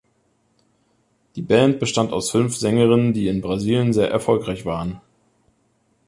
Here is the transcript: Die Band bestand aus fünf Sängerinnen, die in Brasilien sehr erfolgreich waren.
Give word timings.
Die 1.35 1.43
Band 1.43 1.79
bestand 1.79 2.11
aus 2.11 2.31
fünf 2.31 2.57
Sängerinnen, 2.57 3.13
die 3.13 3.27
in 3.27 3.39
Brasilien 3.39 3.93
sehr 3.93 4.09
erfolgreich 4.09 4.65
waren. 4.65 4.99